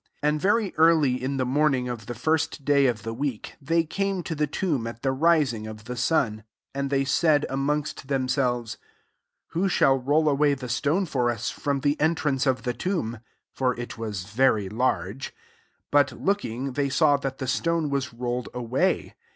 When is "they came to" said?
3.61-4.33